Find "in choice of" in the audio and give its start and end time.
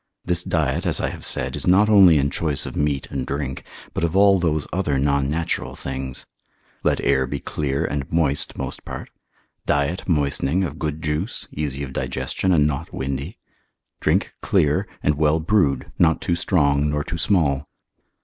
2.17-2.75